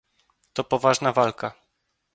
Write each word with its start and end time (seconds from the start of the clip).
To 0.53 0.63
poważna 0.63 1.13
walka 1.13 1.53